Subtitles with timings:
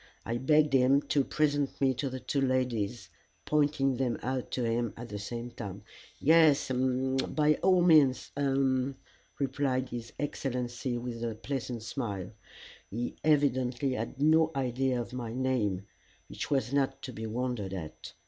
[0.25, 3.09] I begged him to present me to the two ladies,
[3.45, 5.83] pointing them out to him at the same time.
[6.19, 6.73] "Yes uh
[7.27, 8.93] by all means uh,"
[9.37, 12.31] replied his Excellency with a pleasant smile.
[12.89, 15.85] He evidently had no idea of my name,
[16.29, 18.13] which was not to be wondered at.